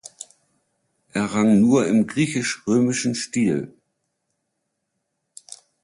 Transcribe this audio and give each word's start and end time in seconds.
Er 1.13 1.25
rang 1.25 1.61
nur 1.61 1.85
im 1.85 2.07
griechisch-römischen 2.07 3.13
Stil. 3.13 3.71